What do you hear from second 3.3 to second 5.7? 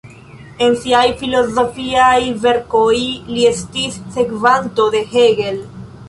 li estis sekvanto de Hegel.